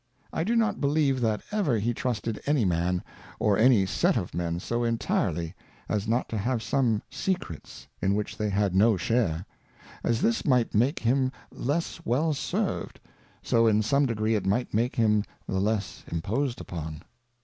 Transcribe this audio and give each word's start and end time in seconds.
I 0.33 0.43
do 0.43 0.55
notj 0.55 0.79
believe 0.81 1.21
that 1.21 1.43
ever 1.51 1.77
he 1.77 1.93
trusted 1.93 2.41
any 2.47 2.65
Man, 2.65 3.03
or 3.39 3.55
any 3.55 3.85
set 3.85 4.17
of 4.17 4.33
Men 4.33 4.59
so 4.59 4.83
entirely, 4.83 5.53
as 5.87 6.07
not 6.07 6.27
to 6.29 6.39
have 6.39 6.63
some 6.63 7.03
Secrets, 7.11 7.87
in 8.01 8.15
which 8.15 8.35
they 8.35 8.49
had 8.49 8.73
no\ 8.73 8.97
share: 8.97 9.45
As 10.03 10.21
this 10.21 10.43
might 10.43 10.73
make 10.73 10.97
him 10.97 11.31
less 11.51 12.03
well 12.03 12.33
served, 12.33 12.99
so 13.43 13.67
in 13.67 13.83
some' 13.83 14.07
degree 14.07 14.33
it 14.33 14.47
might 14.47 14.73
make 14.73 14.95
him 14.95 15.23
the 15.45 15.59
less 15.61 16.03
imposed 16.07 16.59
upon. 16.61 17.03